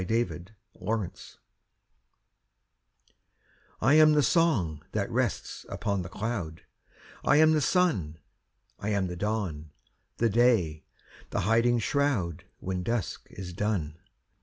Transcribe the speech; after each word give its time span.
I 0.01 0.03
AM 0.03 0.07
THE 0.07 0.51
WORLD 0.73 1.37
I 3.81 3.93
am 3.93 4.13
the 4.13 4.23
song, 4.23 4.83
that 4.93 5.11
rests 5.11 5.63
upon 5.69 6.01
the 6.01 6.09
cloud; 6.09 6.63
I 7.23 7.35
am 7.35 7.51
the 7.53 7.61
sun: 7.61 8.17
I 8.79 8.89
am 8.89 9.05
the 9.05 9.15
dawn, 9.15 9.69
the 10.17 10.27
day, 10.29 10.85
the 11.29 11.41
hiding 11.41 11.77
shroud, 11.77 12.45
When 12.57 12.81
dusk 12.81 13.27
is 13.29 13.53
done. 13.53 13.99